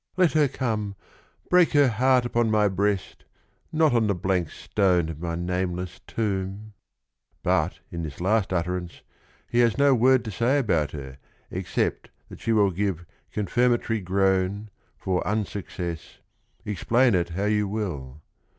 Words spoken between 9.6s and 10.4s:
no word to